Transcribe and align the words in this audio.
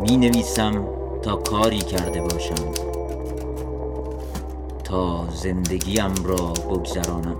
می 0.00 0.16
نویسم 0.16 0.84
تا 1.22 1.36
کاری 1.36 1.78
کرده 1.78 2.20
باشم 2.20 2.72
تا 4.84 5.28
زندگیم 5.30 6.14
را 6.24 6.36
بگذرانم. 6.36 7.36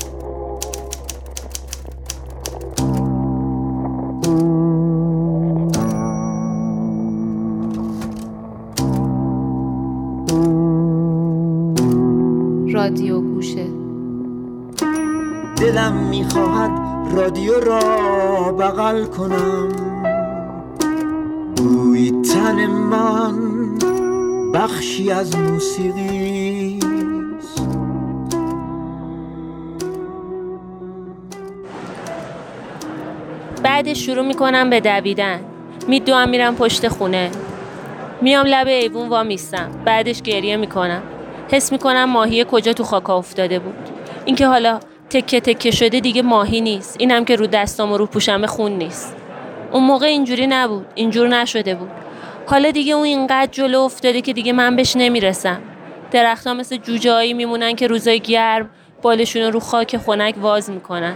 دلم 15.60 15.92
می‌خواهد 15.92 16.70
رادیو 17.16 17.60
را 17.60 17.80
بغل 18.52 19.04
کنم. 19.04 19.68
بوی 21.56 22.22
تن 22.22 22.66
من 22.66 23.34
بخشی 24.54 25.10
از 25.10 25.38
موسیقی 25.38 26.78
بعدش 33.62 34.06
شروع 34.06 34.26
می‌کنم 34.26 34.70
به 34.70 34.80
دویدن. 34.80 35.40
میدوام 35.88 36.28
میرم 36.28 36.56
پشت 36.56 36.88
خونه. 36.88 37.30
میام 38.22 38.46
لب 38.46 38.66
ایوون 38.66 39.08
وا 39.08 39.22
میستم. 39.22 39.70
بعدش 39.84 40.22
گریه 40.22 40.56
می‌کنم. 40.56 41.02
حس 41.50 41.72
می‌کنم 41.72 42.04
ماهی 42.04 42.46
کجا 42.50 42.72
تو 42.72 42.84
خاکا 42.84 43.16
افتاده 43.16 43.58
بود. 43.58 43.74
اینکه 44.24 44.46
حالا 44.46 44.80
تکه 45.10 45.40
تکه 45.40 45.70
شده 45.70 46.00
دیگه 46.00 46.22
ماهی 46.22 46.60
نیست. 46.60 46.96
اینم 46.98 47.24
که 47.24 47.36
رو 47.36 47.46
دستام 47.46 47.92
و 47.92 47.96
رو 47.96 48.06
پوشم 48.06 48.46
خون 48.46 48.72
نیست. 48.72 49.16
اون 49.72 49.84
موقع 49.84 50.06
اینجوری 50.06 50.46
نبود. 50.46 50.86
اینجور 50.94 51.28
نشده 51.28 51.74
بود. 51.74 51.90
حالا 52.46 52.70
دیگه 52.70 52.94
اون 52.94 53.04
اینقدر 53.04 53.48
جلو 53.52 53.80
افتاده 53.80 54.20
که 54.20 54.32
دیگه 54.32 54.52
من 54.52 54.76
بهش 54.76 54.96
نمی‌رسم. 54.96 55.60
درختها 56.10 56.54
مثل 56.54 56.76
جوجهایی 56.76 57.34
میمونن 57.34 57.74
که 57.74 57.86
روزای 57.86 58.20
گرم 58.20 58.70
بالشون 59.02 59.42
رو 59.42 59.60
خاک 59.60 59.96
خنک 59.96 60.34
واز 60.40 60.70
می‌کنن. 60.70 61.14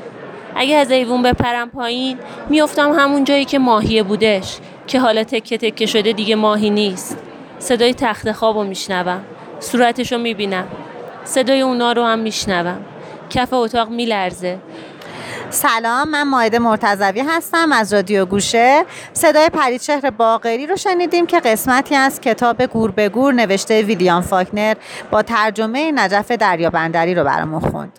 اگه 0.56 0.76
از 0.76 0.90
ایوون 0.90 1.22
بپرم 1.22 1.70
پایین 1.70 2.18
میافتم 2.48 2.92
همون 2.92 3.24
جایی 3.24 3.44
که 3.44 3.58
ماهیه 3.58 4.02
بودش 4.02 4.56
که 4.86 5.00
حالا 5.00 5.24
تکه 5.24 5.58
تکه 5.58 5.86
شده 5.86 6.12
دیگه 6.12 6.36
ماهی 6.36 6.70
نیست. 6.70 7.18
صدای 7.58 7.94
تخت 7.94 8.32
خواب 8.32 8.56
رو 8.56 8.64
میشنوم. 8.64 9.20
صورتش 9.60 10.12
رو 10.12 10.18
می‌بینم. 10.18 10.68
صدای 11.24 11.60
اونا 11.60 11.92
رو 11.92 12.04
هم 12.04 12.18
میشنوم. 12.18 12.84
کف 13.32 13.52
اتاق 13.52 13.90
میلرزه. 13.90 14.58
سلام 15.50 16.08
من 16.08 16.22
ماهده 16.22 16.58
مرتضوی 16.58 17.20
هستم 17.20 17.72
از 17.72 17.92
رادیو 17.92 18.24
گوشه. 18.24 18.84
صدای 19.12 19.48
پریچهر 19.48 20.10
باقری 20.10 20.66
رو 20.66 20.76
شنیدیم 20.76 21.26
که 21.26 21.40
قسمتی 21.40 21.94
از 21.94 22.20
کتاب 22.20 22.66
گور 22.66 22.90
به 22.90 23.08
گور 23.08 23.34
نوشته 23.34 23.82
ویلیام 23.82 24.22
فاکنر 24.22 24.74
با 25.10 25.22
ترجمه 25.22 25.92
نجف 25.94 26.30
دریابندری 26.30 27.14
رو 27.14 27.24
برامون 27.24 27.60
خوند. 27.60 27.92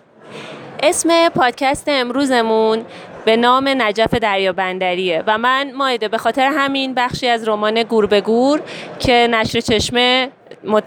اسم 0.82 1.28
پادکست 1.28 1.84
امروزمون 1.88 2.84
به 3.24 3.36
نام 3.36 3.68
نجف 3.68 4.14
دریابندریه 4.14 5.22
و 5.26 5.38
من 5.38 5.72
مایده 5.72 6.08
به 6.08 6.18
خاطر 6.18 6.52
همین 6.56 6.94
بخشی 6.94 7.28
از 7.28 7.48
رمان 7.48 7.82
گور 7.82 8.06
به 8.06 8.20
گور 8.20 8.60
که 8.98 9.28
نشر 9.30 9.60
چشمه 9.60 10.30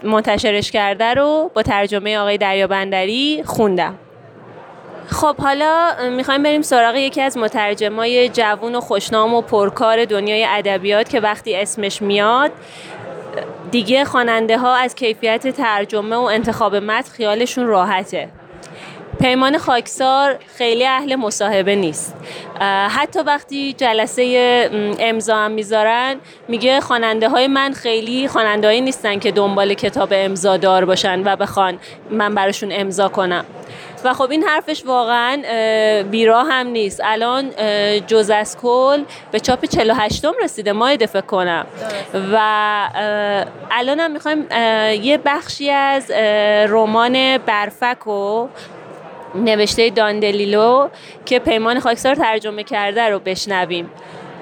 منتشرش 0.02 0.70
کرده 0.70 1.14
رو 1.14 1.50
با 1.54 1.62
ترجمه 1.62 2.18
آقای 2.18 2.38
دریابندری 2.38 3.42
خوندم. 3.46 3.98
خب 5.10 5.36
حالا 5.36 5.90
می‌خوایم 6.10 6.42
بریم 6.42 6.62
سراغ 6.62 6.94
یکی 6.94 7.20
از 7.20 7.36
مترجمای 7.36 8.28
جوون 8.28 8.74
و 8.74 8.80
خوشنام 8.80 9.34
و 9.34 9.42
پرکار 9.42 10.04
دنیای 10.04 10.46
ادبیات 10.48 11.08
که 11.08 11.20
وقتی 11.20 11.56
اسمش 11.56 12.02
میاد 12.02 12.50
دیگه 13.70 14.04
خواننده 14.04 14.58
ها 14.58 14.74
از 14.74 14.94
کیفیت 14.94 15.48
ترجمه 15.48 16.16
و 16.16 16.20
انتخاب 16.20 16.76
متن 16.76 17.10
خیالشون 17.10 17.66
راحته. 17.66 18.28
پیمان 19.20 19.58
خاکسار 19.58 20.38
خیلی 20.58 20.86
اهل 20.86 21.16
مصاحبه 21.16 21.74
نیست. 21.74 22.14
حتی 22.88 23.20
وقتی 23.20 23.72
جلسه 23.72 24.70
امضا 24.98 25.36
هم 25.36 25.50
می‌ذارن 25.50 26.16
میگه 26.48 26.80
خواننده 26.80 27.28
های 27.28 27.46
من 27.46 27.72
خیلی 27.72 28.28
خواننده 28.28 28.80
نیستن 28.80 29.18
که 29.18 29.30
دنبال 29.30 29.74
کتاب 29.74 30.08
امضا 30.12 30.56
دار 30.56 30.84
باشن 30.84 31.22
و 31.24 31.36
بخوان 31.36 31.78
من 32.10 32.34
براشون 32.34 32.68
امضا 32.72 33.08
کنم. 33.08 33.44
و 34.04 34.14
خب 34.14 34.30
این 34.30 34.42
حرفش 34.42 34.82
واقعا 34.86 35.42
بیرا 36.02 36.42
هم 36.42 36.66
نیست. 36.66 37.00
الان 37.04 37.50
جز 38.06 38.30
از 38.30 38.56
کل 38.62 39.02
به 39.32 39.40
چاپ 39.40 39.64
48 39.64 40.24
م 40.24 40.32
رسیده 40.42 40.72
ما 40.72 40.96
فکر 40.96 41.20
کنم. 41.20 41.66
و 42.32 42.38
الان 43.70 44.00
هم 44.00 44.10
می‌خوایم 44.10 44.46
یه 45.02 45.18
بخشی 45.24 45.70
از 45.70 46.10
رمان 46.70 47.38
برفک 47.38 48.06
و 48.06 48.48
نوشته 49.34 49.90
داندلیلو 49.90 50.88
که 51.24 51.38
پیمان 51.38 51.80
خاکسار 51.80 52.14
ترجمه 52.14 52.64
کرده 52.64 53.08
رو 53.08 53.18
بشنویم 53.18 53.90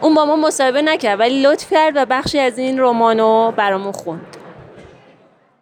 اون 0.01 0.15
با 0.15 0.25
ما 0.25 0.37
مصاحبه 0.37 0.83
نکرد 0.83 1.21
ولی 1.21 1.43
لطف 1.43 1.71
کرد 1.71 1.93
و 1.97 2.07
بخشی 2.11 2.39
از 2.39 2.59
این 2.59 2.81
رمانو 2.81 3.53
برامون 3.53 3.93
خوند 3.93 4.37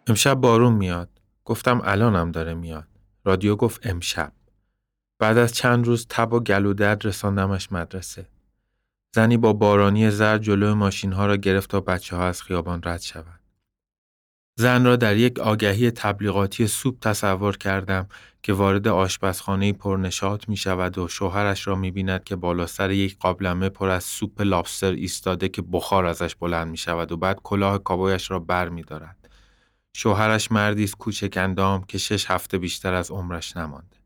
امشب 0.07 0.33
بارون 0.33 0.73
میاد 0.73 1.09
گفتم 1.45 1.81
الانم 1.83 2.31
داره 2.31 2.53
میاد 2.53 2.87
رادیو 3.25 3.55
گفت 3.55 3.87
امشب. 3.87 4.31
بعد 5.19 5.37
از 5.37 5.53
چند 5.53 5.87
روز 5.87 6.07
تب 6.09 6.33
و 6.33 6.39
گلو 6.39 6.73
درد 6.73 7.05
رساندمش 7.05 7.71
مدرسه. 7.71 8.27
زنی 9.15 9.37
با 9.37 9.53
بارانی 9.53 10.11
زرد 10.11 10.41
جلو 10.41 10.75
ماشین 10.75 11.13
ها 11.13 11.25
را 11.25 11.35
گرفت 11.35 11.69
تا 11.69 11.79
بچه 11.79 12.15
ها 12.15 12.27
از 12.27 12.41
خیابان 12.41 12.81
رد 12.83 13.01
شوند. 13.01 13.39
زن 14.57 14.85
را 14.85 14.95
در 14.95 15.17
یک 15.17 15.39
آگهی 15.39 15.91
تبلیغاتی 15.91 16.67
سوپ 16.67 16.99
تصور 16.99 17.57
کردم 17.57 18.07
که 18.45 18.53
وارد 18.53 18.87
آشپزخانه 18.87 19.73
پرنشاط 19.73 20.49
می 20.49 20.57
شود 20.57 20.97
و 20.97 21.07
شوهرش 21.07 21.67
را 21.67 21.75
می 21.75 21.91
بیند 21.91 22.23
که 22.23 22.35
بالا 22.35 22.67
سر 22.67 22.91
یک 22.91 23.17
قابلمه 23.19 23.69
پر 23.69 23.89
از 23.89 24.03
سوپ 24.03 24.41
لابستر 24.41 24.91
ایستاده 24.91 25.49
که 25.49 25.61
بخار 25.61 26.05
ازش 26.05 26.35
بلند 26.35 26.67
می 26.67 26.77
شود 26.77 27.11
و 27.11 27.17
بعد 27.17 27.39
کلاه 27.43 27.77
کابویش 27.77 28.31
را 28.31 28.39
بر 28.39 28.69
می 28.69 28.81
دارد. 28.81 29.29
شوهرش 29.93 30.51
مردی 30.51 30.83
است 30.83 30.97
کوچک 30.97 31.37
اندام 31.37 31.83
که 31.83 31.97
شش 31.97 32.25
هفته 32.25 32.57
بیشتر 32.57 32.93
از 32.93 33.11
عمرش 33.11 33.57
نمانده. 33.57 33.97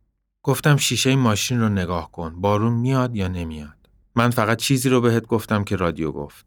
گفتم 0.43 0.77
شیشه 0.77 1.15
ماشین 1.15 1.59
رو 1.61 1.69
نگاه 1.69 2.11
کن. 2.11 2.41
بارون 2.41 2.73
میاد 2.73 3.15
یا 3.15 3.27
نمیاد؟ 3.27 3.89
من 4.15 4.29
فقط 4.29 4.57
چیزی 4.57 4.89
رو 4.89 5.01
بهت 5.01 5.27
گفتم 5.27 5.63
که 5.63 5.75
رادیو 5.75 6.11
گفت. 6.11 6.45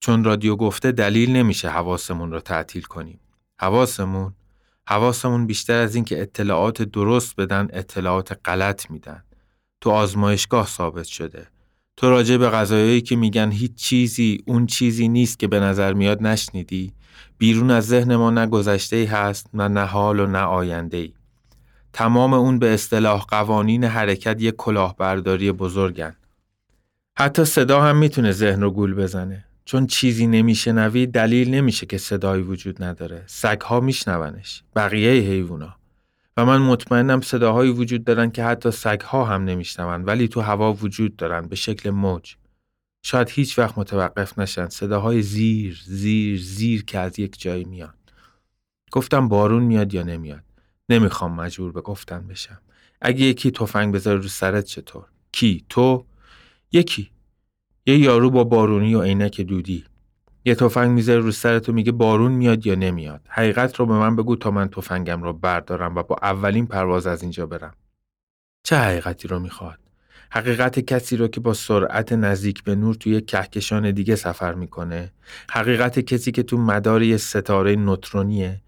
چون 0.00 0.24
رادیو 0.24 0.56
گفته 0.56 0.92
دلیل 0.92 1.36
نمیشه 1.36 1.68
حواسمون 1.68 2.32
رو 2.32 2.40
تعطیل 2.40 2.82
کنیم. 2.82 3.20
حواسمون 3.60 4.34
حواسمون 4.88 5.46
بیشتر 5.46 5.78
از 5.78 5.94
این 5.94 6.04
که 6.04 6.22
اطلاعات 6.22 6.82
درست 6.82 7.36
بدن 7.36 7.68
اطلاعات 7.72 8.38
غلط 8.44 8.90
میدن. 8.90 9.24
تو 9.80 9.90
آزمایشگاه 9.90 10.66
ثابت 10.66 11.04
شده. 11.04 11.46
تو 11.96 12.10
راجع 12.10 12.36
به 12.36 12.50
غذایایی 12.50 13.00
که 13.00 13.16
میگن 13.16 13.50
هیچ 13.50 13.74
چیزی 13.74 14.38
اون 14.46 14.66
چیزی 14.66 15.08
نیست 15.08 15.38
که 15.38 15.48
به 15.48 15.60
نظر 15.60 15.92
میاد 15.92 16.22
نشنیدی 16.22 16.92
بیرون 17.38 17.70
از 17.70 17.86
ذهن 17.86 18.16
ما 18.16 18.30
نه 18.30 18.46
گذشته 18.46 18.96
ای 18.96 19.04
هست 19.04 19.46
نه 19.54 19.68
نه 19.68 19.84
حال 19.84 20.20
و 20.20 20.26
نه 20.26 20.38
آینده 20.38 20.96
ای. 20.96 21.12
تمام 21.92 22.34
اون 22.34 22.58
به 22.58 22.74
اصطلاح 22.74 23.24
قوانین 23.28 23.84
حرکت 23.84 24.42
یک 24.42 24.56
کلاهبرداری 24.56 25.52
بزرگن. 25.52 26.16
حتی 27.18 27.44
صدا 27.44 27.82
هم 27.82 27.96
می‌تونه 27.96 28.32
ذهن 28.32 28.60
رو 28.60 28.70
گول 28.70 28.94
بزنه. 28.94 29.44
چون 29.64 29.86
چیزی 29.86 30.26
نمیشنوی 30.26 31.06
دلیل 31.06 31.54
نمیشه 31.54 31.86
که 31.86 31.98
صدایی 31.98 32.42
وجود 32.42 32.82
نداره. 32.82 33.24
سگها 33.26 33.80
میشنونش. 33.80 34.62
بقیه 34.76 35.10
حیوونا. 35.10 35.76
و 36.36 36.44
من 36.44 36.58
مطمئنم 36.58 37.20
صداهایی 37.20 37.70
وجود 37.70 38.04
دارن 38.04 38.30
که 38.30 38.44
حتی 38.44 38.70
سگها 38.70 39.24
هم 39.24 39.44
نمیشنون 39.44 40.04
ولی 40.04 40.28
تو 40.28 40.40
هوا 40.40 40.72
وجود 40.72 41.16
دارن 41.16 41.42
به 41.48 41.56
شکل 41.56 41.90
موج. 41.90 42.34
شاید 43.06 43.30
هیچ 43.30 43.58
وقت 43.58 43.78
متوقف 43.78 44.38
نشن 44.38 44.68
صداهای 44.68 45.22
زیر 45.22 45.82
زیر 45.86 46.40
زیر 46.40 46.84
که 46.84 46.98
از 46.98 47.18
یک 47.18 47.40
جایی 47.40 47.64
میاد 47.64 47.94
گفتم 48.92 49.28
بارون 49.28 49.62
میاد 49.62 49.94
یا 49.94 50.02
نمیاد 50.02 50.44
نمی‌خوام 50.88 51.34
مجبور 51.34 51.72
به 51.72 51.80
گفتن 51.80 52.26
بشم 52.26 52.60
اگه 53.00 53.20
یکی 53.20 53.50
تفنگ 53.50 53.94
بذاره 53.94 54.18
رو 54.18 54.28
سرت 54.28 54.64
چطور 54.64 55.04
کی 55.32 55.64
تو 55.68 56.06
یکی 56.72 57.10
یه 57.86 57.98
یارو 57.98 58.30
با 58.30 58.44
بارونی 58.44 58.94
و 58.94 59.02
عینک 59.02 59.40
دودی. 59.40 59.84
یه 60.44 60.54
تفنگ 60.54 60.90
می‌ذاره 60.90 61.20
رو 61.20 61.30
سرت 61.30 61.68
و 61.68 61.72
میگه 61.72 61.92
بارون 61.92 62.32
میاد 62.32 62.66
یا 62.66 62.74
نمیاد. 62.74 63.20
حقیقت 63.28 63.76
رو 63.76 63.86
به 63.86 63.94
من 63.94 64.16
بگو 64.16 64.36
تا 64.36 64.50
من 64.50 64.68
تفنگم 64.68 65.22
رو 65.22 65.32
بردارم 65.32 65.94
و 65.96 66.02
با 66.02 66.16
اولین 66.22 66.66
پرواز 66.66 67.06
از 67.06 67.22
اینجا 67.22 67.46
برم. 67.46 67.74
چه 68.62 68.76
حقیقتی 68.76 69.28
رو 69.28 69.38
می‌خواد؟ 69.38 69.78
حقیقت 70.30 70.80
کسی 70.80 71.16
رو 71.16 71.28
که 71.28 71.40
با 71.40 71.54
سرعت 71.54 72.12
نزدیک 72.12 72.64
به 72.64 72.74
نور 72.74 72.94
توی 72.94 73.20
کهکشان 73.20 73.90
دیگه 73.90 74.16
سفر 74.16 74.54
می‌کنه؟ 74.54 75.12
حقیقت 75.50 76.00
کسی 76.00 76.32
که 76.32 76.42
تو 76.42 76.58
مدار 76.58 77.02
یه 77.02 77.16
ستاره 77.16 77.76
نوترونیه؟ 77.76 78.60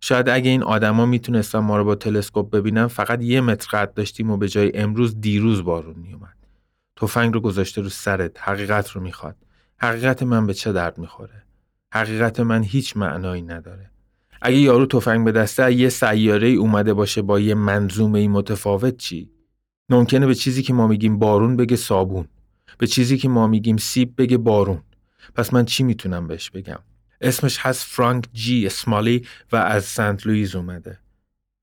شاید 0.00 0.28
اگه 0.28 0.50
این 0.50 0.62
آدما 0.62 1.06
می‌تونستن 1.06 1.58
ما 1.58 1.76
رو 1.76 1.84
با 1.84 1.94
تلسکوپ 1.94 2.50
ببینن 2.50 2.86
فقط 2.86 3.22
یه 3.22 3.40
متر 3.40 3.68
قد 3.78 3.94
داشتیم 3.94 4.30
و 4.30 4.36
به 4.36 4.48
جای 4.48 4.72
امروز 4.74 5.20
دیروز 5.20 5.64
بارون 5.64 5.96
میومد 5.98 6.41
تفنگ 6.96 7.34
رو 7.34 7.40
گذاشته 7.40 7.82
رو 7.82 7.88
سرت 7.88 8.40
حقیقت 8.40 8.90
رو 8.90 9.00
می‌خواد. 9.00 9.36
حقیقت 9.78 10.22
من 10.22 10.46
به 10.46 10.54
چه 10.54 10.72
درد 10.72 10.98
می‌خوره؟ 10.98 11.42
حقیقت 11.94 12.40
من 12.40 12.62
هیچ 12.62 12.96
معنایی 12.96 13.42
نداره. 13.42 13.90
اگه 14.42 14.56
یارو 14.56 14.86
تفنگ 14.86 15.24
به 15.24 15.32
دسته 15.32 15.72
یه 15.72 15.88
سیاره 15.88 16.48
ای 16.48 16.56
اومده 16.56 16.94
باشه 16.94 17.22
با 17.22 17.40
یه 17.40 17.54
منظومه 17.54 18.18
ای 18.18 18.28
متفاوت 18.28 18.96
چی؟ 18.96 19.30
ممکنه 19.88 20.26
به 20.26 20.34
چیزی 20.34 20.62
که 20.62 20.72
ما 20.72 20.86
میگیم 20.86 21.18
بارون 21.18 21.56
بگه 21.56 21.76
صابون. 21.76 22.28
به 22.78 22.86
چیزی 22.86 23.18
که 23.18 23.28
ما 23.28 23.46
میگیم 23.46 23.76
سیب 23.76 24.14
بگه 24.18 24.36
بارون. 24.36 24.82
پس 25.34 25.54
من 25.54 25.64
چی 25.64 25.82
می‌تونم 25.82 26.26
بهش 26.26 26.50
بگم؟ 26.50 26.78
اسمش 27.20 27.58
هست 27.58 27.86
فرانک 27.86 28.24
جی 28.32 28.66
اسمالی 28.66 29.26
و 29.52 29.56
از 29.56 29.84
سنت 29.84 30.26
لوئیس 30.26 30.54
اومده. 30.54 30.98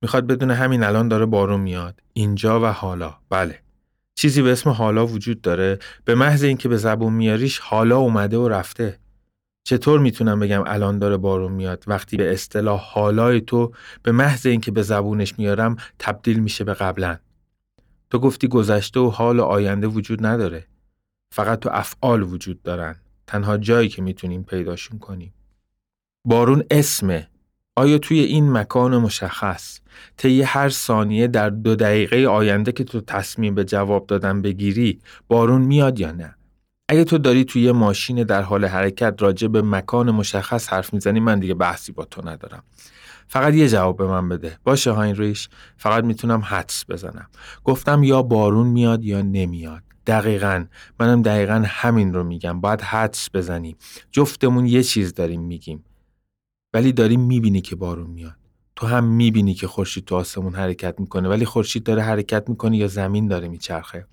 می‌خواد 0.01 0.27
بدون 0.27 0.51
همین 0.51 0.83
الان 0.83 1.07
داره 1.07 1.25
بارون 1.25 1.61
میاد. 1.61 2.01
اینجا 2.13 2.61
و 2.61 2.65
حالا. 2.65 3.17
بله. 3.29 3.59
چیزی 4.19 4.41
به 4.41 4.51
اسم 4.51 4.69
حالا 4.69 5.07
وجود 5.07 5.41
داره. 5.41 5.79
به 6.05 6.15
محض 6.15 6.43
اینکه 6.43 6.69
به 6.69 6.77
زبون 6.77 7.13
میاریش 7.13 7.59
حالا 7.59 7.97
اومده 7.97 8.37
و 8.37 8.47
رفته. 8.47 8.99
چطور 9.63 9.99
می‌تونم 9.99 10.39
بگم 10.39 10.63
الان 10.65 10.99
داره 10.99 11.17
بارون 11.17 11.51
میاد؟ 11.51 11.83
وقتی 11.87 12.17
به 12.17 12.33
اصطلاح 12.33 12.81
حالای 12.93 13.41
تو 13.41 13.71
به 14.03 14.11
محض 14.11 14.45
اینکه 14.45 14.71
به 14.71 14.81
زبونش 14.81 15.39
میارم 15.39 15.75
تبدیل 15.99 16.39
میشه 16.39 16.63
به 16.63 16.73
قبلا 16.73 17.17
تو 18.09 18.19
گفتی 18.19 18.47
گذشته 18.47 18.99
و 18.99 19.09
حال 19.09 19.39
و 19.39 19.43
آینده 19.43 19.87
وجود 19.87 20.25
نداره. 20.25 20.67
فقط 21.31 21.59
تو 21.59 21.69
افعال 21.73 22.23
وجود 22.23 22.63
دارن. 22.63 22.95
تنها 23.27 23.57
جایی 23.57 23.89
که 23.89 24.01
می‌تونیم 24.01 24.43
پیداشون 24.43 24.99
کنیم. 24.99 25.33
بارون 26.25 26.63
اسمه. 26.71 27.28
آیا 27.79 27.97
توی 27.97 28.19
این 28.19 28.51
مکان 28.51 28.97
مشخص 28.97 29.79
طی 30.17 30.41
هر 30.41 30.69
ثانیه 30.69 31.27
در 31.27 31.49
دو 31.49 31.75
دقیقه 31.75 32.27
آینده 32.27 32.71
که 32.71 32.83
تو 32.83 33.01
تصمیم 33.01 33.55
به 33.55 33.63
جواب 33.63 34.07
دادن 34.07 34.41
بگیری 34.41 34.99
بارون 35.27 35.61
میاد 35.61 35.99
یا 35.99 36.11
نه؟ 36.11 36.35
اگه 36.89 37.03
تو 37.03 37.17
داری 37.17 37.45
توی 37.45 37.71
ماشین 37.71 38.23
در 38.23 38.41
حال 38.41 38.65
حرکت 38.65 39.15
راجع 39.21 39.47
به 39.47 39.61
مکان 39.61 40.11
مشخص 40.11 40.69
حرف 40.69 40.93
می‌زنی 40.93 41.19
من 41.19 41.39
دیگه 41.39 41.53
بحثی 41.53 41.91
با 41.91 42.05
تو 42.05 42.29
ندارم. 42.29 42.63
فقط 43.27 43.53
یه 43.53 43.69
جواب 43.69 43.97
به 43.97 44.07
من 44.07 44.29
بده. 44.29 44.57
باشه 44.63 44.91
هاینریش؟ 44.91 45.49
فقط 45.77 46.03
می‌تونم 46.03 46.41
حدس 46.41 46.85
بزنم. 46.89 47.27
گفتم 47.63 48.03
یا 48.03 48.21
بارون 48.21 48.67
میاد 48.67 49.03
یا 49.03 49.21
نمیاد. 49.21 49.83
دقیقا. 50.07 50.65
منم 50.99 51.21
دقیقا 51.21 51.63
همین 51.67 52.13
رو 52.13 52.23
میگم. 52.23 52.61
باید 52.61 52.81
حدس 52.81 53.29
بزنیم 53.33 53.77
جفتمون 54.11 54.65
یه 54.65 54.83
چیز 54.83 55.13
داریم 55.13 55.41
میگیم. 55.41 55.83
ولی 56.73 56.91
داریم 56.91 57.21
می‌بینی 57.21 57.61
که 57.61 57.75
بارون 57.75 58.09
میاد. 58.09 58.35
تو 58.75 58.87
هم 58.87 59.03
می‌بینی 59.03 59.53
که 59.53 59.67
خورشید 59.67 60.05
تو 60.05 60.15
آسمون 60.15 60.55
حرکت 60.55 60.99
می‌کنه 60.99 61.29
ولی 61.29 61.45
خورشید 61.45 61.83
داره 61.83 62.01
حرکت 62.01 62.49
می‌کنه 62.49 62.77
یا 62.77 62.87
زمین 62.87 63.27
داره 63.27 63.47
میچرخه. 63.47 64.07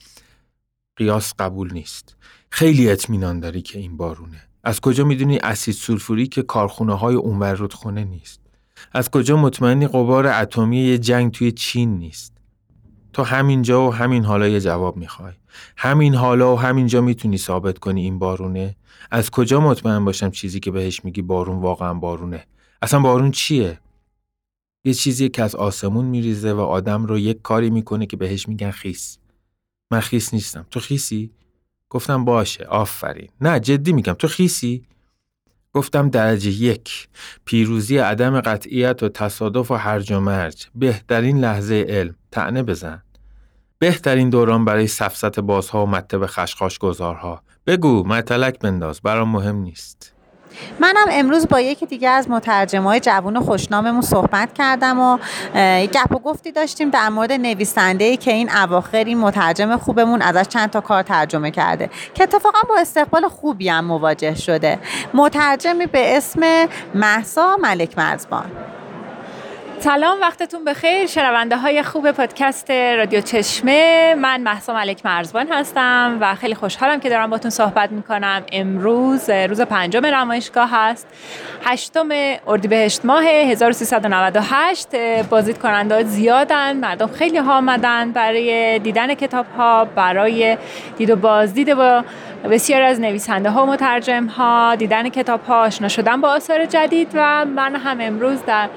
قیاس 0.97 1.35
قبول 1.39 1.73
نیست. 1.73 2.17
خیلی 2.51 2.91
اطمینان 2.91 3.41
داری 3.41 3.63
که 3.63 3.79
این 3.79 3.97
بارونه. 3.97 4.43
از 4.65 4.81
کجا 4.81 5.05
می‌دونی 5.05 5.39
اسید 5.39 5.75
سولفوری 5.75 6.27
که 6.27 6.43
کارخونه 6.43 6.99
های 6.99 7.15
اونور 7.15 7.55
رودخونه 7.55 8.05
نیست؟ 8.05 8.41
از 8.93 9.11
کجا 9.11 9.37
مطمئنی 9.37 9.87
قبار 9.87 10.27
اتمی 10.27 10.79
یه 10.79 10.99
جنگ 10.99 11.33
توی 11.33 11.53
چین 11.53 11.99
نیست؟ 11.99 12.33
تو 13.13 13.23
همینجا 13.23 13.89
و 13.89 13.95
همین 13.95 14.25
حالا 14.25 14.49
یه 14.49 14.61
جواب 14.61 14.97
می‌خوای. 14.97 15.33
همین 15.77 16.15
حالا 16.15 16.55
و 16.55 16.59
همینجا 16.59 17.01
می‌تونی 17.01 17.39
ثابت 17.39 17.79
کنی 17.79 18.03
این 18.03 18.19
بارونه؟ 18.19 18.77
از 19.11 19.31
کجا 19.31 19.61
مطمئن 19.61 20.05
باشم 20.05 20.31
چیزی 20.31 20.61
که 20.61 20.71
بهش 20.71 21.05
میگی 21.05 21.23
بارون 21.23 21.59
واقعا 21.59 21.95
بارونه؟ 21.95 22.47
اصلا 22.83 23.01
بارون 23.01 23.31
چیه؟ 23.31 23.79
یه 24.85 24.95
چیزی 24.95 25.29
که 25.29 25.43
از 25.43 25.55
آسمون 25.55 26.05
میریزه 26.05 26.53
و 26.53 26.61
آدم 26.61 27.07
رو 27.07 27.19
یک 27.19 27.43
کاری 27.43 27.71
می‌کنه 27.71 28.07
که 28.07 28.17
بهش 28.17 28.49
میگن 28.49 28.71
خیس. 28.71 29.19
من 29.91 30.01
خیس 30.01 30.35
نیستم. 30.35 30.67
تو 30.71 30.81
خیسی؟ 30.81 31.31
گفتم 31.91 32.25
باشه. 32.25 32.65
آفرین. 32.65 33.29
نه 33.41 33.61
جدی 33.61 33.93
میگم. 33.93 34.13
تو 34.13 34.29
خیسی؟ 34.29 34.85
گفتم 35.73 36.09
درجه 36.09 36.51
یک. 36.51 37.09
پیروزی 37.45 37.99
عدم 37.99 38.41
قطعیت 38.41 39.03
و 39.03 39.09
تصادف 39.09 39.71
و 39.71 39.75
هرج 39.75 40.13
و 40.13 40.21
مرج. 40.21 40.67
بهترین 40.75 41.39
لحظه 41.39 41.87
علم. 41.89 42.15
تعنه 42.31 42.63
بزن. 42.63 43.03
بهترین 43.79 44.31
دوران 44.31 44.65
برای 44.65 44.87
سفست 44.87 45.41
بازها 45.41 45.83
و 45.83 45.87
مطب 45.87 46.27
خشخاش 46.27 46.79
گذارها 46.79 47.43
بگو 47.67 48.05
مطلک 48.07 48.59
بنداز 48.59 49.01
برام 49.01 49.29
مهم 49.29 49.57
نیست. 49.57 50.13
منم 50.81 51.07
امروز 51.11 51.49
با 51.49 51.61
یکی 51.61 51.87
دیگه 51.87 52.09
از 52.09 52.29
های 52.75 53.01
جوون 53.01 53.41
خوشناممون 53.41 54.01
صحبت 54.01 54.55
کردم 54.55 55.01
و 55.01 55.19
گپ 55.87 56.15
و 56.15 56.19
گفتی 56.19 56.53
داشتیم 56.53 56.91
در 56.91 57.09
مورد 57.09 57.33
نویسنده 57.33 58.05
ای 58.05 58.17
که 58.17 58.33
این 58.33 58.51
اواخر 58.51 59.05
این 59.05 59.19
مترجم 59.19 59.77
خوبمون 59.77 60.23
ازش 60.23 60.49
چند 60.49 60.71
تا 60.71 60.81
کار 60.81 61.03
ترجمه 61.03 61.51
کرده 61.51 61.91
که 62.15 62.23
اتفاقا 62.23 62.59
با 62.69 62.79
استقبال 62.79 63.29
خوبی 63.29 63.69
هم 63.69 63.85
مواجه 63.85 64.35
شده. 64.35 64.79
مترجمی 65.15 65.87
به 65.87 66.17
اسم 66.17 66.41
محسا 66.95 67.57
ملک 67.63 67.99
مرزبان. 67.99 68.51
سلام 69.79 70.21
وقتتون 70.21 70.65
بخیر. 70.65 71.07
شنونده 71.07 71.57
های 71.57 71.83
خوب 71.83 72.11
پادکست 72.11 72.71
رادیو 72.71 73.21
چشمه. 73.21 74.15
من 74.15 74.41
محسا 74.41 74.75
ملک 74.75 75.01
مرزبان 75.05 75.47
هستم 75.51 76.19
و 76.21 76.35
خیلی 76.35 76.55
خوشحالم 76.55 77.01
که 77.01 77.09
دارم 77.09 77.31
باتون 77.31 77.51
صحبت 77.51 77.93
می‌کنم. 77.93 78.43
امروز 78.53 79.31
روز 79.31 79.61
پنجم 79.61 80.07
نمایشگاه 80.07 80.71
هست. 80.73 81.07
هشتم 81.65 82.09
اردیبهشت 82.47 83.05
ماه 83.05 83.25
1398 83.25 84.89
بازدید 85.31 85.59
کننده 85.59 86.05
زیادن. 86.05 86.77
مردم 86.77 87.07
خیلی 87.07 87.39
ها 87.39 87.57
آمدن 87.57 88.13
برای 88.13 88.79
دیدن 88.79 89.15
کتاب 89.15 89.47
ها 89.57 89.85
برای 89.85 90.59
دید 90.97 91.11
و 91.11 91.17
بازدید 91.17 91.75
با 91.75 92.05
بسیار 92.51 92.83
از 92.83 93.01
نویسنده 93.01 93.51
ها 93.51 93.63
و 93.63 93.67
مترجم 93.67 94.27
ها 94.27 94.75
دیدن 94.75 95.09
کتاب 95.09 95.45
ها 95.45 95.61
آشنا 95.61 95.89
شدن 95.89 96.21
با 96.21 96.29
آثار 96.29 96.65
جدید 96.65 97.11
و 97.15 97.45
من 97.45 97.77
هم 97.77 98.01
امروز 98.01 98.45
در 98.47 98.69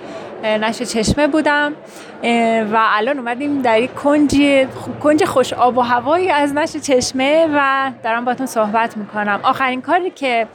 نشر 0.43 0.85
چشمه 0.85 1.27
بودم. 1.27 1.73
و 2.23 2.77
الان 2.77 3.19
اومدیم 3.19 3.61
در 3.61 3.81
یک 3.81 3.93
کنج 3.93 4.35
کنج 5.03 5.25
خوش 5.25 5.53
آب 5.53 5.77
و 5.77 5.81
هوایی 5.81 6.29
از 6.29 6.53
نشر 6.53 6.79
چشمه 6.79 7.47
و 7.55 7.91
دارم 8.03 8.25
باتون 8.25 8.45
صحبت 8.45 8.97
می‌کنم. 8.97 9.39
آخرین 9.43 9.81
کاری 9.81 10.09
که 10.09 10.47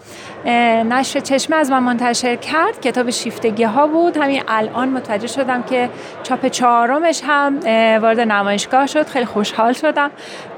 نشر 0.88 1.20
چشمه 1.20 1.56
از 1.56 1.70
من 1.70 1.78
منتشر 1.78 2.36
کرد 2.36 2.80
کتاب 2.80 3.10
شیفتگی 3.10 3.64
ها 3.64 3.86
بود. 3.86 4.16
همین 4.16 4.42
الان 4.48 4.88
متوجه 4.88 5.26
شدم 5.26 5.62
که 5.62 5.90
چاپ 6.22 6.46
چهارمش 6.46 7.22
هم 7.26 7.60
وارد 8.02 8.20
نمایشگاه 8.20 8.86
شد. 8.86 9.06
خیلی 9.06 9.24
خوشحال 9.24 9.72
شدم. 9.72 10.10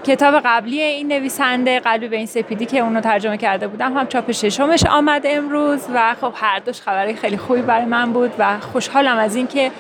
کتاب 0.05 0.35
قبلی 0.45 0.81
این 0.81 1.09
نویسنده 1.09 1.81
قلبی 1.81 2.09
به 2.09 2.17
این 2.17 2.27
سپیدی 2.27 2.67
که 2.67 2.79
اونو 2.79 3.01
ترجمه 3.01 3.37
کرده 3.37 3.69
بودم 3.69 3.97
هم 3.97 4.07
چاپ 4.07 4.33
ششمش 4.33 4.87
آمد 4.87 5.23
امروز. 5.25 5.87
و 5.95 6.15
خب 6.21 6.33
هر 6.37 6.59
دوش 6.59 6.81
خبری 6.81 7.15
خیلی 7.15 7.37
خوبی 7.37 7.63
برای 7.63 7.85
من 7.85 8.13
بود 8.13 8.33
و 8.39 8.61
خوشحالم 8.61 9.19
از 9.19 9.37
اینکه 9.37 9.71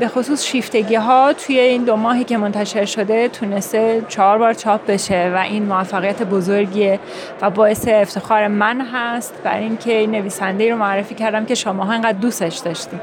به 0.00 0.08
خصوص 0.08 0.44
شیفتگی 0.44 0.94
ها 0.94 1.32
توی 1.32 1.58
این 1.58 1.84
دو 1.84 1.96
ماهی 1.96 2.24
که 2.24 2.36
منتشر 2.36 2.84
شده 2.84 3.28
تونسته 3.28 4.02
چهار 4.08 4.38
بار 4.38 4.54
چاپ 4.54 4.86
بشه 4.86 5.32
و 5.34 5.38
این 5.38 5.62
موفقیت 5.62 6.22
بزرگیه 6.22 7.00
و 7.42 7.50
باعث 7.50 7.88
افتخار 7.88 8.48
من 8.48 8.80
هست 8.80 9.34
برای 9.44 9.64
اینکه 9.64 9.98
این 9.98 10.10
نویسنده 10.10 10.70
رو 10.70 10.76
معرفی 10.76 11.14
کردم 11.14 11.44
که 11.46 11.54
شما 11.54 11.92
انقدر 11.92 12.18
دوستش 12.18 12.58
داشتیم. 12.58 13.00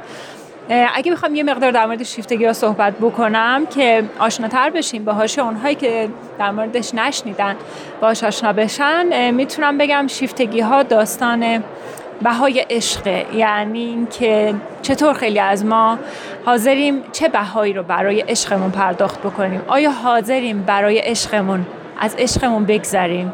اگه 0.70 1.12
بخوام 1.12 1.36
یه 1.36 1.44
مقدار 1.44 1.72
در 1.72 1.86
مورد 1.86 2.04
شیفتگی 2.04 2.46
ها 2.46 2.54
صحبت 2.54 2.94
بکنم 2.94 3.66
که 3.66 4.04
آشناتر 4.20 4.70
بشیم 4.70 5.04
باهاش 5.04 5.40
اونهایی 5.40 5.76
که 5.76 6.10
در 6.40 6.52
موردش 6.52 6.96
نشنیدن 6.96 7.56
باهاش 8.02 8.24
آشنا 8.24 8.54
بشن 8.54 9.32
می‌تونم 9.32 9.78
بگم 9.78 10.08
شیفتگی 10.08 10.60
ها 10.60 10.84
داستان 10.84 11.64
بهای 12.22 12.60
عشق 12.70 13.26
یعنی 13.34 13.80
اینکه 13.80 14.54
چطور 14.82 15.14
خیلی 15.14 15.40
از 15.40 15.66
ما 15.66 16.00
حاضریم 16.46 17.04
چه 17.12 17.28
بهایی 17.28 17.74
رو 17.74 17.84
برای 17.84 18.22
عشقمون 18.22 18.72
پرداخت 18.72 19.20
بکنیم؟ 19.20 19.62
آیا 19.68 19.92
حاضریم 19.92 20.64
برای 20.64 20.98
عشقمون 20.98 21.66
از 22.00 22.16
عشقمون 22.16 22.66
بگذریم؟ 22.66 23.34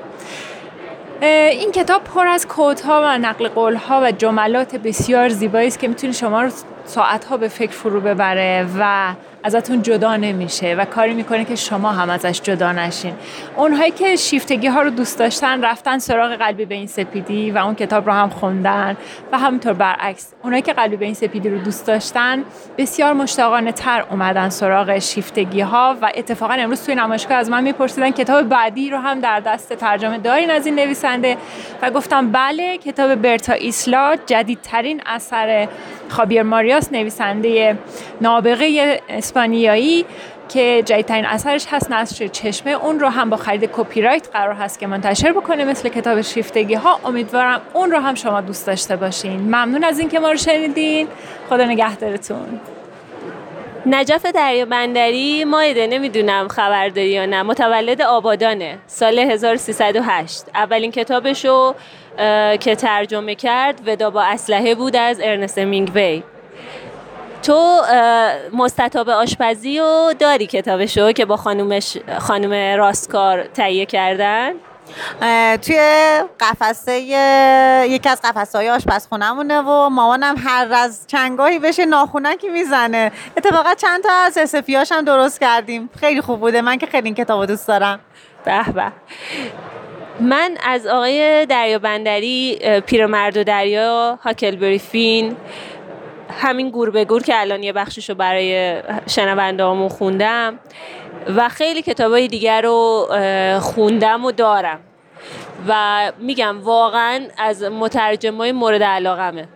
این 1.21 1.71
کتاب 1.71 2.03
پر 2.03 2.27
از 2.27 2.47
کودها 2.47 3.01
و 3.03 3.17
نقل 3.17 3.47
قولها 3.47 4.01
و 4.03 4.11
جملات 4.11 4.75
بسیار 4.75 5.29
زیبایی 5.29 5.67
است 5.67 5.79
که 5.79 5.87
می‌تونه 5.87 6.13
شما 6.13 6.41
رو 6.41 6.49
ساعتها 6.85 7.37
به 7.37 7.47
فکر 7.47 7.71
فرو 7.71 8.01
ببره 8.01 8.67
و 8.79 9.13
ازتون 9.43 9.81
جدا 9.81 10.15
نمیشه 10.15 10.75
و 10.75 10.85
کاری 10.85 11.13
می‌کنه 11.13 11.45
که 11.45 11.55
شما 11.55 11.91
هم 11.91 12.09
ازش 12.09 12.41
جدا 12.41 12.71
نشین. 12.71 13.13
اونهایی 13.55 13.91
که 13.91 14.15
شیفتگی 14.15 14.67
ها 14.67 14.81
رو 14.81 14.89
دوست 14.89 15.19
داشتن 15.19 15.63
رفتن 15.63 15.97
سراغ 15.97 16.35
قلبی 16.35 16.65
به 16.65 16.75
این 16.75 16.87
سپیدی 16.87 17.51
و 17.51 17.57
اون 17.57 17.75
کتاب 17.75 18.05
رو 18.05 18.13
هم 18.13 18.29
خوندن 18.29 18.97
و 19.31 19.39
همینطور 19.39 19.73
برعکس. 19.73 20.33
اونهایی 20.43 20.61
که 20.61 20.73
قلبی 20.73 20.95
به 20.95 21.05
این 21.05 21.13
سپیدی 21.13 21.49
رو 21.49 21.57
دوست 21.57 21.87
داشتن 21.87 22.43
بسیار 22.77 23.13
مشتاقانه 23.13 23.71
تر 23.71 24.05
اومدن 24.11 24.49
سراغ 24.49 24.99
شیفتگی 24.99 25.61
ها 25.61 25.97
و 26.01 26.11
اتفاقا 26.15 26.53
امروز 26.53 26.85
توی 26.85 26.95
نمایشگاه 26.95 27.37
از 27.37 27.49
من 27.49 27.63
میپرسیدن 27.63 28.11
کتاب 28.11 28.49
بعدی 28.49 28.89
رو 28.89 28.97
هم 28.97 29.19
در 29.19 29.39
دست 29.39 29.73
ترجمه 29.73 30.17
دارین 30.17 30.51
از 30.51 30.65
این 30.65 30.75
نویسنده؟ 30.75 31.37
و 31.81 31.91
گفتم 31.91 32.31
بله 32.31 32.77
کتاب 32.77 33.15
برتا 33.15 33.53
ایسلا 33.53 34.15
جدیدترین 34.25 35.01
اثر 35.05 35.67
خابیر 36.09 36.43
ماریاس 36.43 36.91
نویسنده 36.91 37.77
نابغه 38.21 39.01
اسپانیایی 39.33 40.05
که 40.49 40.83
جدیدترین 40.85 41.25
اثرش 41.25 41.65
هست 41.69 41.91
نصر 41.91 42.27
چشمه 42.27 42.71
اون 42.71 42.99
رو 42.99 43.07
هم 43.07 43.29
با 43.29 43.37
خرید 43.37 43.69
کپی 43.73 44.01
رایت 44.01 44.29
قرار 44.33 44.53
هست 44.53 44.79
که 44.79 44.87
منتشر 44.87 45.31
بکنه 45.31 45.65
مثل 45.65 45.89
کتاب 45.89 46.21
شیفتگی 46.21 46.73
ها 46.73 46.99
امیدوارم 47.05 47.61
اون 47.73 47.91
رو 47.91 47.99
هم 47.99 48.15
شما 48.15 48.41
دوست 48.41 48.67
داشته 48.67 48.95
باشین. 48.95 49.39
ممنون 49.39 49.83
از 49.83 49.99
اینکه 49.99 50.19
ما 50.19 50.31
رو 50.31 50.37
شنیدین. 50.37 51.07
خدا 51.49 51.65
نگهدارتون. 51.65 52.59
نجف 53.85 54.25
دریا 54.25 54.65
بندری 54.65 55.45
مایده 55.45 55.87
نمی‌دونم 55.87 56.47
خبر 56.47 56.89
داری 56.89 57.09
یا 57.09 57.25
نه. 57.25 57.43
متولد 57.43 58.01
آبادانه 58.01 58.77
سال 58.87 59.19
1308 59.19 60.43
اولین 60.55 60.91
کتابشو 60.91 61.75
که 62.59 62.75
ترجمه 62.75 63.35
کرد 63.35 63.81
ودا 63.85 64.09
با 64.09 64.23
اسلحه 64.23 64.75
بود 64.75 64.95
از 64.95 65.19
ارنست 65.23 65.59
مینگوی. 65.59 66.23
تو 67.43 67.81
مستطاب 68.53 69.09
آشپزی 69.09 69.79
و 69.79 70.13
داری 70.19 70.47
کتابشو 70.47 71.11
که 71.11 71.25
با 71.25 71.37
خانومش 71.37 71.97
خانوم 72.19 72.77
راستکار 72.77 73.43
تهیه 73.43 73.85
کردن؟ 73.85 74.53
توی 75.61 75.79
قفسه 76.39 76.99
یکی 77.89 78.09
از 78.09 78.21
قفسه 78.23 78.57
های 78.57 78.69
آشپزخونمونه 78.69 79.61
و 79.61 79.89
مامانم 79.89 80.35
هر 80.37 80.67
از 80.73 81.07
چنگاهی 81.07 81.59
بشه 81.59 81.85
ناخونکی 81.85 82.49
می‌زنه. 82.49 83.11
اتفاقا 83.37 83.73
چند 83.73 84.03
تا 84.03 84.09
از 84.25 84.37
اسفیاش 84.37 84.91
هم 84.91 85.05
درست 85.05 85.39
کردیم. 85.39 85.89
خیلی 85.99 86.21
خوب 86.21 86.39
بوده. 86.39 86.61
من 86.61 86.77
که 86.77 86.85
خیلی 86.85 87.05
این 87.05 87.15
کتاب 87.15 87.45
دوست 87.45 87.67
دارم. 87.67 87.99
به 88.45 88.63
به. 88.73 88.91
من 90.19 90.57
از 90.65 90.87
آقای 90.87 91.45
دریا 91.45 91.79
بندری 91.79 92.59
پیرمرد 92.85 93.37
و 93.37 93.43
دریا 93.43 94.19
هاکلبری 94.23 94.79
فین 94.79 95.35
همین 96.41 96.69
گور 96.69 96.91
به 96.91 97.05
گور 97.05 97.23
که 97.23 97.39
الان 97.39 97.63
یه 97.63 97.73
بخشش 97.73 98.09
رو 98.09 98.15
برای 98.15 98.81
شنونده 99.07 99.89
خوندم 99.89 100.59
و 101.35 101.49
خیلی 101.49 101.81
کتابای 101.81 102.27
دیگر 102.27 102.61
رو 102.61 103.07
خوندم 103.59 104.25
و 104.25 104.31
دارم. 104.31 104.79
و 105.67 106.11
میگم 106.19 106.63
واقعا 106.63 107.21
از 107.37 107.63
مترجمای 107.63 108.51
مورد 108.51 108.83
علاقمه. 108.83 109.47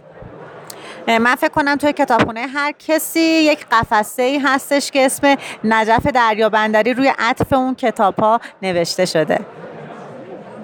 من 1.07 1.36
فکر 1.36 1.50
کنم 1.50 1.75
توی 1.75 1.93
کتابخونه 1.93 2.48
هر 2.48 2.72
کسی 2.72 3.19
یک 3.19 3.65
قفسه 3.72 4.24
ای 4.24 4.38
هستش 4.38 4.91
که 4.91 5.05
اسم 5.05 5.36
نجف 5.63 6.07
دریابندری 6.07 6.93
روی 6.93 7.13
عطف 7.19 7.53
اون 7.53 7.75
کتاب 7.75 8.19
ها 8.19 8.39
نوشته 8.62 9.05
شده. 9.05 9.39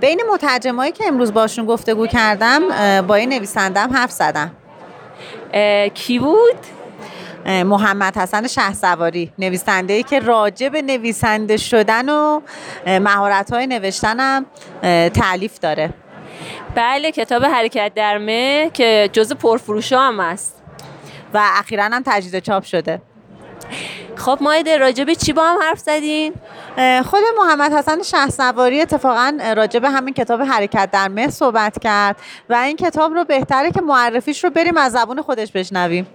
بین 0.02 0.22
مترجمایی 0.34 0.92
که 0.92 1.08
امروز 1.08 1.34
باشون 1.34 1.66
گفتگو 1.66 2.08
کردم 2.08 2.62
با 3.02 3.16
این 3.16 3.34
نویسندم 3.34 3.94
حرف 3.94 4.12
زدم. 4.12 4.52
کی 5.94 6.20
بود؟ 6.20 6.58
محمد 7.46 8.18
حسن 8.18 8.48
شه 8.48 8.74
سواری 8.74 9.32
نویسنده 9.40 9.94
ای 9.94 10.04
که 10.04 10.20
راجع 10.20 10.70
به 10.70 10.82
نویسنده 10.82 11.58
شدن 11.58 12.10
و 12.10 12.42
مهارت 12.88 13.54
های 13.54 13.68
نوشتنم 13.68 14.46
تعلیف 15.14 15.60
داره. 15.60 15.94
بله 16.76 17.12
کتاب 17.12 17.46
حرکت 17.46 17.92
در 17.96 18.18
مه 18.18 18.72
که 18.74 19.10
جز 19.14 19.34
پرفروش 19.34 19.94
هم 19.94 20.20
است 20.20 20.64
و 21.34 21.42
اخیرا 21.44 21.84
هم 21.84 22.04
تجدید 22.06 22.44
چاپ 22.44 22.64
شده. 22.64 23.02
خب 24.16 24.38
مایده 24.42 24.78
راجع 24.78 25.04
به 25.04 25.16
چی 25.16 25.34
با 25.34 25.44
هم 25.44 25.58
حرف 25.62 25.80
زدین؟ 25.80 26.34
خود 27.06 27.22
محمد 27.38 27.74
حسن 27.74 28.04
شه 28.04 28.30
سواری 28.30 28.82
اتفاقا 28.82 29.38
راجع 29.56 29.80
به 29.80 29.90
همین 29.90 30.14
کتاب 30.14 30.42
حرکت 30.42 30.90
در 30.92 31.08
مه 31.08 31.30
صحبت 31.30 31.80
کرد 31.80 32.16
و 32.50 32.54
این 32.54 32.78
کتاب 32.78 33.14
رو 33.14 33.24
بهتره 33.24 33.72
که 33.72 33.82
معرفیش 33.82 34.44
رو 34.44 34.50
بریم 34.50 34.78
از 34.78 34.92
زبون 34.92 35.22
خودش 35.22 35.52
بشنویم. 35.52 36.08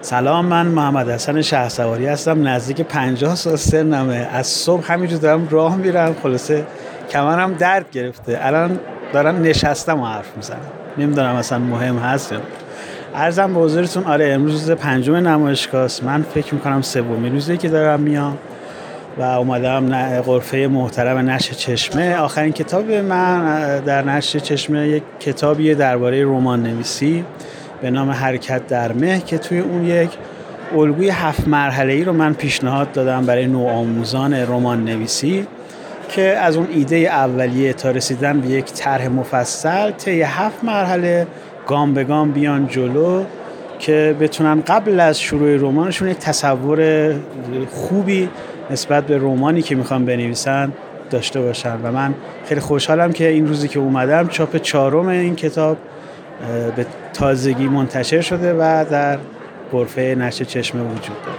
سلام 0.00 0.46
من 0.46 0.66
محمد 0.66 1.08
حسن 1.08 1.42
شه 1.42 1.68
سواری 1.68 2.06
هستم 2.06 2.48
نزدیک 2.48 2.80
50 2.80 3.34
سال 3.34 3.56
سنمه. 3.56 4.28
از 4.32 4.46
صبح 4.46 4.92
همینجور 4.92 5.18
دارم 5.18 5.48
راه 5.50 5.76
میرم 5.76 6.16
خلاصه 6.22 6.66
کمرم 7.10 7.54
درد 7.54 7.90
گرفته. 7.90 8.38
الان 8.42 8.80
دارم 9.12 9.42
نشستم 9.42 10.00
و 10.00 10.06
حرف 10.06 10.36
می‌زنم. 10.36 10.70
نمی‌دونم 10.98 11.34
اصلا 11.34 11.58
مهم 11.58 11.98
هست 11.98 12.32
یا 12.32 12.40
ارزم 13.14 13.54
به 13.54 13.60
حضورتون 13.60 14.04
آره 14.04 14.32
امروز 14.32 14.52
روز 14.52 14.70
پنجم 14.70 15.16
نمایشگاه 15.16 15.90
من 16.02 16.22
فکر 16.22 16.54
می‌کنم 16.54 16.82
سومین 16.82 17.32
روزی 17.32 17.56
که 17.56 17.68
دارم 17.68 18.00
میام 18.00 18.38
و 19.18 19.22
اومدم 19.22 20.20
غرفه 20.22 20.56
محترم 20.66 21.30
نشر 21.30 21.54
چشمه. 21.54 22.16
آخرین 22.16 22.52
کتاب 22.52 22.90
من 22.90 23.80
در 23.80 24.04
نشر 24.04 24.38
چشمه 24.38 24.88
یک 24.88 25.02
کتابیه 25.20 25.74
درباره 25.74 26.24
رمان 26.24 26.62
نویسی 26.62 27.24
به 27.82 27.90
نام 27.90 28.10
حرکت 28.10 28.66
در 28.66 28.92
مه 28.92 29.22
که 29.26 29.38
توی 29.38 29.58
اون 29.58 29.84
یک 29.84 30.10
الگوی 30.74 31.08
هفت 31.08 31.48
مرحله 31.48 31.92
ای 31.92 32.04
رو 32.04 32.12
من 32.12 32.34
پیشنهاد 32.34 32.92
دادم 32.92 33.26
برای 33.26 33.46
نوآموزان 33.46 34.34
رمان 34.34 34.84
نویسی 34.84 35.46
که 36.08 36.22
از 36.22 36.56
اون 36.56 36.68
ایده 36.72 36.96
اولیه 36.96 37.72
تا 37.72 37.90
رسیدن 37.90 38.40
به 38.40 38.48
یک 38.48 38.64
طرح 38.64 39.08
مفصل 39.08 39.90
طی 39.90 40.22
هفت 40.22 40.64
مرحله 40.64 41.26
گام 41.70 41.94
به 41.94 42.04
گام 42.04 42.30
بیان 42.32 42.66
جلو 42.66 43.24
که 43.78 44.16
بتونن 44.20 44.60
قبل 44.60 45.00
از 45.00 45.20
شروع 45.20 45.56
رمانشون 45.56 46.08
یک 46.08 46.18
تصور 46.18 47.14
خوبی 47.70 48.28
نسبت 48.70 49.06
به 49.06 49.16
رومانی 49.16 49.62
که 49.62 49.74
می‌خوان 49.74 50.04
بنویسن 50.04 50.72
داشته 51.10 51.40
باشن. 51.40 51.80
و 51.82 51.92
من 51.92 52.14
خیلی 52.44 52.60
خوشحالم 52.60 53.12
که 53.12 53.28
این 53.28 53.46
روزی 53.46 53.68
که 53.68 53.78
اومدم 53.78 54.28
چاپ 54.28 54.56
چهارم 54.56 55.06
این 55.06 55.36
کتاب 55.36 55.76
به 56.76 56.86
تازگی 57.12 57.68
منتشر 57.68 58.20
شده 58.20 58.52
و 58.52 58.84
در 58.90 59.18
غرفه 59.72 60.16
نشر 60.18 60.44
چشمه 60.44 60.82
وجود 60.82 61.16
داره. 61.24 61.38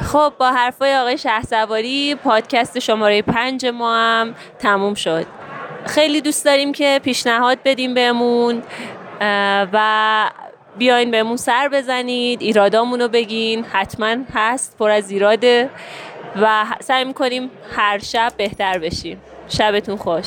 خب 0.00 0.32
با 0.38 0.52
حرفای 0.52 0.96
آقای 0.96 1.18
سواری 1.50 2.14
پادکست 2.14 2.78
شماره 2.78 3.22
پنج 3.22 3.66
ما 3.66 3.96
هم 3.96 4.34
تموم 4.58 4.94
شد. 4.94 5.26
خیلی 5.86 6.20
دوست 6.20 6.44
داریم 6.44 6.72
که 6.72 7.00
پیشنهاد 7.04 7.58
بدیم 7.64 7.94
بهمون 7.94 8.62
و 9.72 10.30
بیاین 10.78 11.10
بهمون 11.10 11.36
سر 11.36 11.68
بزنید 11.72 12.42
ایرادامون 12.42 13.00
رو 13.00 13.08
بگین. 13.08 13.64
حتما 13.64 14.16
هست 14.34 14.76
پر 14.78 14.90
از 14.90 15.10
ایراده. 15.10 15.70
و 16.42 16.64
سعی 16.80 17.04
می‌کنیم 17.04 17.50
هر 17.76 17.98
شب 17.98 18.32
بهتر 18.36 18.78
بشیم. 18.78 19.20
شبتون 19.48 19.96
خوش. 19.96 20.26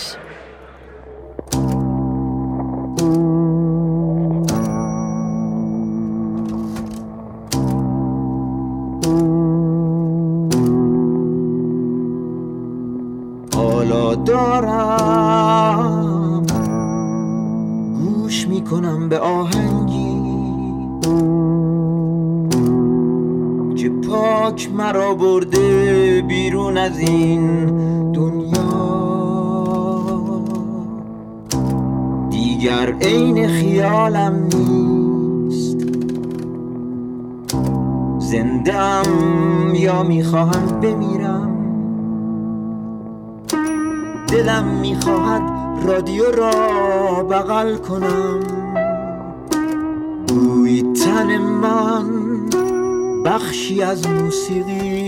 از 26.90 27.00
این 27.00 27.66
دنیا. 28.12 28.60
دیگر 32.30 32.94
عین 33.02 33.48
خیالم 33.48 34.48
نیست. 34.54 35.78
زندم 38.20 39.04
یا 39.74 40.04
می‌خواهم 40.04 40.80
بمیرم؟ 40.82 41.56
دلم 44.28 44.66
می‌خواهد 44.82 45.42
رادیو 45.88 46.24
را 46.32 47.24
بغل 47.24 47.76
کنم. 47.76 48.40
بوی 50.28 50.94
تن 50.94 51.38
من 51.38 52.06
بخشی 53.26 53.82
از 53.82 54.10
موسیقی 54.10 54.99